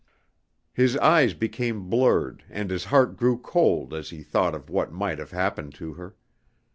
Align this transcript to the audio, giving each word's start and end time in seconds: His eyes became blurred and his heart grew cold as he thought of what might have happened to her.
His 0.73 0.97
eyes 0.97 1.35
became 1.35 1.87
blurred 1.87 2.43
and 2.49 2.71
his 2.71 2.85
heart 2.85 3.15
grew 3.17 3.37
cold 3.37 3.93
as 3.93 4.09
he 4.09 4.23
thought 4.23 4.55
of 4.55 4.67
what 4.67 4.91
might 4.91 5.19
have 5.19 5.29
happened 5.29 5.75
to 5.75 5.93
her. 5.93 6.15